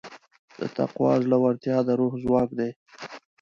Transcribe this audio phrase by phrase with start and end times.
[0.59, 2.69] د تقوی زړورتیا د روح ځواک دی.